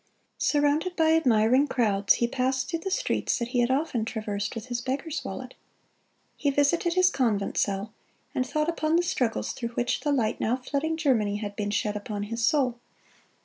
Surrounded 0.39 0.95
by 0.95 1.11
admiring 1.13 1.67
crowds, 1.67 2.15
he 2.15 2.27
passed 2.27 2.67
through 2.67 2.79
the 2.79 2.89
streets 2.89 3.37
that 3.37 3.49
he 3.49 3.59
had 3.59 3.69
often 3.69 4.03
traversed 4.03 4.55
with 4.55 4.65
his 4.65 4.81
beggar's 4.81 5.23
wallet. 5.23 5.53
He 6.35 6.49
visited 6.49 6.95
his 6.95 7.11
convent 7.11 7.55
cell, 7.55 7.93
and 8.33 8.43
thought 8.43 8.67
upon 8.67 8.95
the 8.95 9.03
struggles 9.03 9.51
through 9.51 9.75
which 9.75 9.99
the 9.99 10.11
light 10.11 10.39
now 10.39 10.55
flooding 10.55 10.97
Germany 10.97 11.35
had 11.37 11.55
been 11.55 11.69
shed 11.69 11.95
upon 11.95 12.23
his 12.23 12.43
soul. 12.43 12.79